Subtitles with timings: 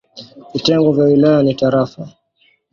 [0.53, 2.09] Vitengo vya wilaya ni tarafa.